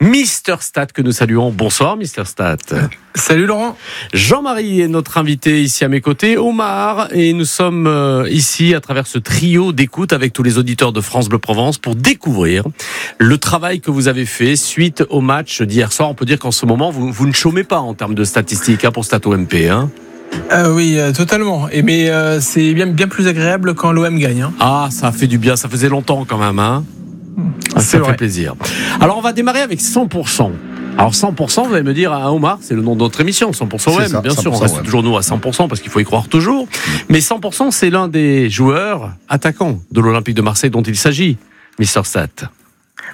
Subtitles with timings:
[0.00, 1.50] Mister Stat que nous saluons.
[1.50, 2.56] Bonsoir Mister Stat.
[3.14, 3.76] Salut Laurent.
[4.14, 8.80] Jean-Marie est notre invité ici à mes côtés, Omar, et nous sommes euh, ici à
[8.80, 12.64] travers ce trio d'écoute avec tous les auditeurs de France Bleu Provence pour découvrir
[13.18, 16.08] le travail que vous avez fait suite au match d'hier soir.
[16.08, 18.86] On peut dire qu'en ce moment, vous, vous ne chômez pas en termes de statistiques
[18.86, 19.68] hein, pour Stat OMP.
[19.68, 19.90] Hein.
[20.50, 21.68] Euh, oui, euh, totalement.
[21.68, 24.42] Et mais euh, c'est bien bien plus agréable quand l'OM gagne.
[24.42, 24.52] Hein.
[24.60, 26.58] Ah, ça fait du bien, ça faisait longtemps quand même.
[26.58, 26.84] Hein.
[27.80, 28.10] Ah, ça vrai.
[28.10, 28.54] fait plaisir.
[29.00, 30.50] Alors on va démarrer avec 100%.
[30.98, 33.78] Alors 100%, vous allez me dire, hein, Omar, c'est le nom de notre émission, 100%
[33.78, 36.00] C'est OM, ça, bien sûr, on 100% reste toujours nous à 100% parce qu'il faut
[36.00, 36.68] y croire toujours.
[37.08, 41.38] Mais 100%, c'est l'un des joueurs attaquants de l'Olympique de Marseille dont il s'agit,
[41.78, 42.28] Mister Stat.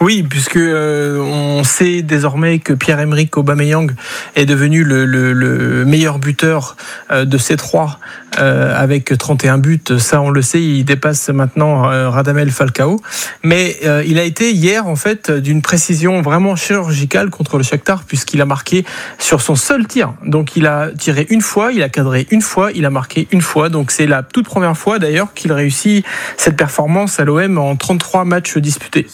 [0.00, 3.92] Oui, puisque euh, on sait désormais que Pierre-Emerick Aubameyang
[4.34, 6.76] est devenu le, le- le meilleur buteur
[7.10, 8.00] euh, de ces trois
[8.38, 9.80] euh, avec 31 buts.
[9.98, 13.00] Ça, on le sait, il dépasse maintenant euh, Radamel Falcao.
[13.44, 18.40] Mais il a été hier en fait d'une précision vraiment chirurgicale contre le Shakhtar puisqu'il
[18.40, 18.84] a marqué
[19.18, 20.14] sur son seul tir.
[20.24, 23.42] Donc il a tiré une fois, il a cadré une fois, il a marqué une
[23.42, 23.68] fois.
[23.68, 26.04] Donc c'est la toute première fois d'ailleurs qu'il réussit
[26.36, 29.06] cette performance à l'OM en 33 matchs disputés.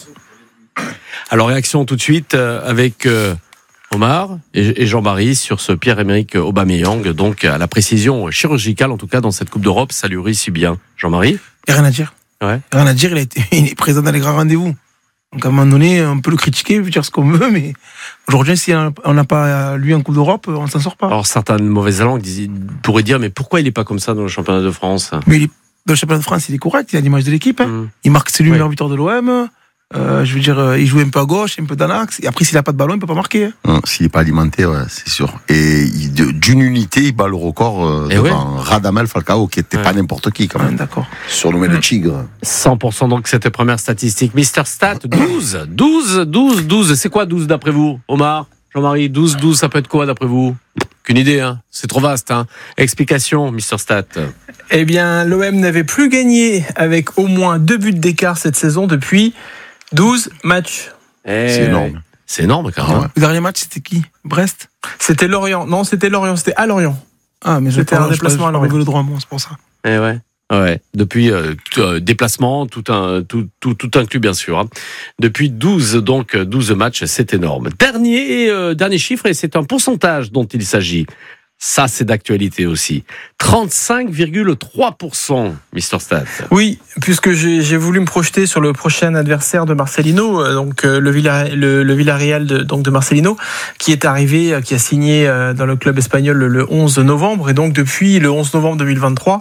[1.31, 3.35] Alors réaction tout de suite euh, avec euh,
[3.91, 9.21] Omar et, Jean-Marie sur ce Pierre-Emerick Aubameyang, donc à la précision chirurgicale en tout cas
[9.21, 10.79] dans cette Coupe d'Europe, ça lui réussit bien.
[10.97, 12.13] Jean-Marie Il n'y a rien à dire.
[12.41, 12.59] Ouais.
[12.71, 14.73] Rien à dire, il, a été, il est présent dans les grands rendez-vous.
[15.33, 17.51] Donc à un moment donné, on peut le critiquer, on peut dire ce qu'on veut,
[17.51, 17.73] mais
[18.27, 21.05] aujourd'hui, si on n'a pas lui en Coupe d'Europe, on s'en sort pas.
[21.05, 22.23] Alors certaines mauvaises langues
[22.81, 25.11] pourraient dire mais pourquoi il n'est pas comme ça dans le championnat de France?
[25.27, 25.51] Mais il est,
[25.85, 27.61] dans le championnat de France, il est correct, il a l'image de l'équipe.
[27.61, 27.67] hein.
[27.67, 27.89] Hmm.
[28.03, 29.49] Il marque, c'est lui le meilleur buteur de l'OM.
[29.95, 32.19] Euh, je veux dire, euh, il joue un peu à gauche, un peu dans l'axe.
[32.21, 33.45] Et après, s'il n'a pas de ballon, il peut pas marquer.
[33.45, 33.51] hein.
[33.67, 35.33] Hum, S'il n'est pas alimenté, ouais, c'est sûr.
[35.49, 39.61] Et il- de- d'une unité, il bat le record euh, Eh devant Radamel Falcao, qui
[39.61, 39.83] était Ouais.
[39.83, 40.75] pas n'importe qui quand Ouais, même.
[40.75, 41.07] D'accord.
[41.27, 42.25] Surnommé le tigre.
[42.43, 44.35] 100% donc cette première statistique.
[44.35, 46.93] Mister Stat, 12, 12, 12, 12.
[46.93, 48.45] C'est quoi 12 d'après vous, Omar?
[48.75, 50.55] Jean-Marie, 12, 12, ça peut être quoi d'après vous?
[51.03, 52.45] Qu'une idée, hein C'est trop vaste, hein
[52.77, 54.03] Explication, Mister Stat.
[54.69, 59.33] Eh bien, l'OM n'avait plus gagné avec au moins deux buts d'écart cette saison depuis
[59.93, 60.91] 12 matchs.
[61.25, 62.01] C'est énorme.
[62.25, 62.99] C'est énorme quand même.
[62.99, 63.07] Ouais.
[63.15, 64.03] Le dernier match, c'était qui?
[64.23, 64.69] Brest?
[64.99, 65.65] C'était Lorient.
[65.65, 66.35] Non, c'était Lorient.
[66.35, 66.97] C'était à Lorient.
[67.43, 68.75] Ah, mais C'était un déplacement à Lorient.
[68.75, 69.51] le droit, moi, c'est pour ça.
[69.85, 70.19] Eh ouais.
[70.51, 74.57] Ouais, depuis euh, euh, déplacement, tout, un, tout, tout, tout inclus bien sûr.
[74.57, 74.67] hein.
[75.19, 77.69] Depuis 12 donc euh, 12 matchs, c'est énorme.
[77.77, 81.05] Dernier euh, dernier chiffre et c'est un pourcentage dont il s'agit.
[81.61, 83.03] Ça c'est d'actualité aussi.
[83.39, 86.23] 35,3% Mister Stat.
[86.51, 90.99] Oui, puisque j'ai voulu me projeter sur le prochain adversaire de Marcelino, euh, donc euh,
[90.99, 93.35] le, Villa, le, le Villarreal de, donc de Marcelino,
[93.77, 97.53] qui est arrivé, euh, qui a signé dans le club espagnol le 11 novembre, et
[97.53, 99.39] donc depuis le 11 novembre 2023,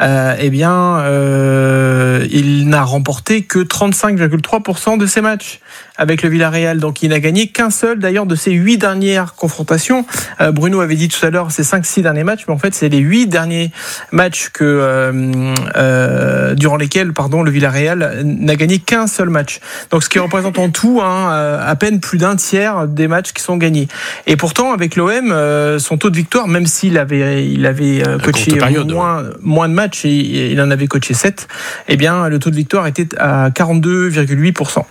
[0.00, 1.89] euh, eh bien, euh,
[2.30, 5.60] il n'a remporté que 35,3% de ses matchs
[6.00, 6.78] avec le Villarreal.
[6.78, 10.06] Donc il n'a gagné qu'un seul d'ailleurs de ses huit dernières confrontations.
[10.40, 12.88] Euh, Bruno avait dit tout à l'heure ses 5-6 derniers matchs, mais en fait c'est
[12.88, 13.70] les huit derniers
[14.10, 15.32] matchs que euh,
[15.76, 19.60] euh, durant lesquels pardon le Villarreal n'a gagné qu'un seul match.
[19.90, 23.32] Donc ce qui représente en tout hein, euh, à peine plus d'un tiers des matchs
[23.32, 23.88] qui sont gagnés.
[24.26, 28.52] Et pourtant avec l'OM euh, son taux de victoire même s'il avait il avait coaché
[28.56, 31.46] période, moins moins de matchs et, et il en avait coaché 7,
[31.88, 34.84] eh bien le taux de victoire était à 42,8%.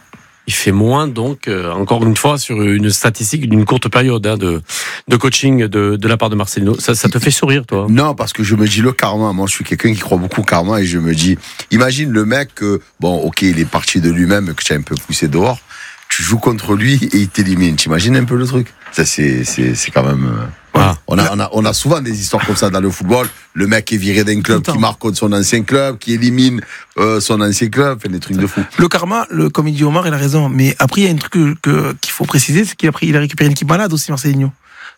[0.48, 4.36] Il fait moins donc euh, encore une fois sur une statistique d'une courte période hein,
[4.36, 4.64] de
[5.08, 6.80] de coaching de, de la part de Marcelino.
[6.80, 7.86] Ça, ça te fait sourire toi?
[7.88, 9.32] Non, parce que je me dis le karma.
[9.32, 11.38] Moi, je suis quelqu'un qui croit beaucoup au karma et je me dis,
[11.70, 14.82] imagine le mec que, bon, ok, il est parti de lui-même, que tu as un
[14.82, 15.60] peu poussé dehors.
[16.20, 17.78] Tu joues contre lui et il t'élimine.
[17.78, 18.74] T'imagines un peu le truc?
[18.92, 20.26] Ça, c'est, c'est, c'est quand même.
[20.26, 20.96] euh, Ah.
[21.08, 23.26] On a, on a, on a souvent des histoires comme ça dans le football.
[23.54, 26.60] Le mec est viré d'un club qui marque contre son ancien club, qui élimine
[26.98, 28.60] euh, son ancien club, fait des trucs de fou.
[28.78, 30.50] Le karma, le, comme il dit Omar, il a raison.
[30.50, 32.92] Mais après, il y a un truc que- que- qu'il faut préciser, c'est qu'il a,
[32.92, 34.52] pris, il a récupéré une équipe malade aussi, Marcelinho.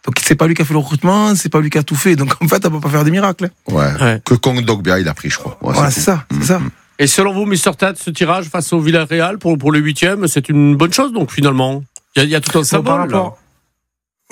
[0.03, 1.95] Donc c'est pas lui qui a fait le recrutement, c'est pas lui qui a tout
[1.95, 2.15] fait.
[2.15, 3.45] Donc en fait, on peut pas faire des miracles.
[3.45, 3.71] hein.
[3.71, 4.01] Ouais.
[4.03, 4.21] Ouais.
[4.25, 5.59] Que Kong Dogbia, il a pris, je crois.
[5.61, 6.61] Ouais, Voilà, c'est c'est ça, c'est ça.
[7.01, 10.49] Et selon vous, Mister Stat, ce tirage face au Villarreal pour pour le huitième, c'est
[10.49, 11.83] une bonne chose donc finalement?
[12.15, 12.99] Il y a, il y a tout un Bon, par symbole.
[13.13, 13.37] rapport-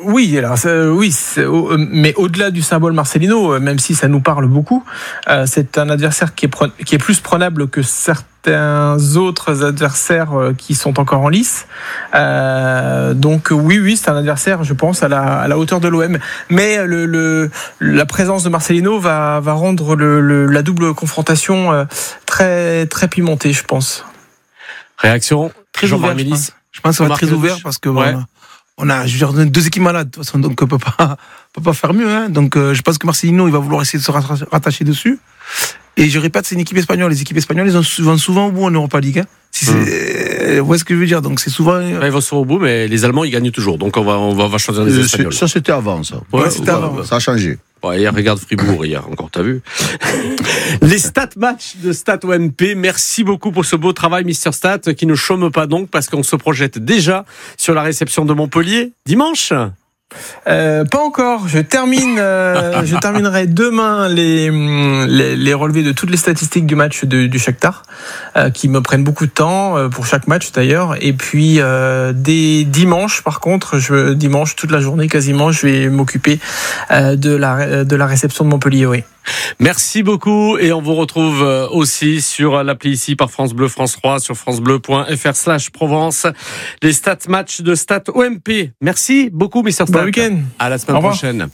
[0.03, 0.57] Oui, alors
[0.95, 4.83] oui, euh, mais au-delà du symbole Marcelino, euh, même si ça nous parle beaucoup,
[5.27, 10.73] euh, c'est un adversaire qui est, qui est plus prenable que certains autres adversaires qui
[10.75, 11.67] sont encore en lice.
[12.15, 15.87] Euh, donc oui, oui, c'est un adversaire, je pense, à la, à la hauteur de
[15.89, 16.17] l'OM.
[16.49, 17.51] Mais le, le-
[17.81, 21.83] la présence de Marcelino va, va rendre le, le- la double confrontation euh,
[22.25, 24.05] très, très pimentée, je pense.
[24.97, 26.51] Réaction Très ouvert, je pense.
[26.71, 27.95] Je pense que ça va être très ouvert parce que Ouais.
[28.11, 28.25] voilà,
[28.81, 31.17] on a, je veux dire, deux équipes malades, de toute façon, donc on peut pas,
[31.55, 32.09] on peut pas faire mieux.
[32.09, 32.29] Hein.
[32.29, 35.19] Donc euh, je pense que Marcelino, il va vouloir essayer de se rattacher- dessus.
[35.97, 37.11] Et je répète, c'est une équipe espagnole.
[37.11, 39.19] Les équipes espagnoles, ils ont souvent, souvent au bout en Europa League.
[39.19, 39.25] Hein.
[39.51, 41.73] Si c'est, euh, vous voyez ce que je veux dire Donc c'est souvent.
[41.73, 43.77] euh, Ouais, Ils vont souvent au bout, mais les Allemands, ils gagnent toujours.
[43.77, 45.33] Donc on va, on va, on va choisir les Euh, Espagnols.
[45.33, 46.21] Ça, c'était avant, ça.
[46.31, 47.03] Ouais, c'était avant.
[47.03, 47.57] Ça a changé.
[47.83, 49.61] Ouais, hier, regarde Fribourg, hier, encore, t'as vu.
[50.81, 52.75] Les stats match de Stat OMP.
[52.75, 56.23] Merci beaucoup pour ce beau travail, Mister Stat, qui ne chôme pas donc, parce qu'on
[56.23, 57.25] se projette déjà
[57.57, 59.53] sur la réception de Montpellier dimanche.
[60.47, 61.47] Euh, pas encore.
[61.47, 62.17] Je termine.
[62.19, 64.49] euh, je terminerai demain les,
[65.35, 67.83] les relevés de toutes les statistiques du match du Shakhtar,
[68.35, 70.95] euh, qui me prennent beaucoup de temps pour chaque match d'ailleurs.
[71.01, 71.59] Et puis
[72.13, 76.39] dès dimanche, par contre, je dimanche toute la journée quasiment, je vais m'occuper
[76.91, 78.85] de la de la réception de Montpellier.
[78.85, 79.03] Oui.
[79.59, 83.93] Merci beaucoup et on vous retrouve euh, aussi sur l'appli ici par France Bleu, France
[83.93, 86.27] 3, sur francebleu.fr slash Provence.
[86.81, 88.71] Les stats match de Stat OMP.
[88.81, 89.99] Merci beaucoup, Mister Stat.
[89.99, 90.37] Bon week-end.
[90.57, 91.47] À la semaine prochaine.